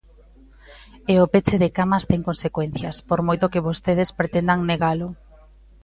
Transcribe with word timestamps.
E 1.11 1.15
o 1.23 1.29
peche 1.33 1.55
de 1.63 1.69
camas 1.77 2.07
ten 2.11 2.21
consecuencias, 2.29 2.95
por 3.09 3.19
moito 3.27 3.51
que 3.53 3.65
vostedes 3.67 4.09
pretendan 4.19 4.59
negalo. 4.71 5.07